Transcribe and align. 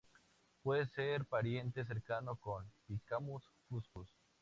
Puede 0.63 0.87
ser 0.87 1.25
pariente 1.25 1.85
cercano 1.85 2.35
con 2.35 2.65
"Picumnus 2.87 3.43
fuscus". 3.69 4.09